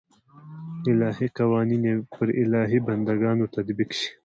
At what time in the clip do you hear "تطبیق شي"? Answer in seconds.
3.55-4.07